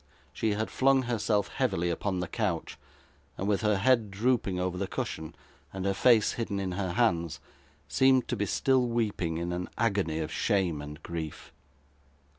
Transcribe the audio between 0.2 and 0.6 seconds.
She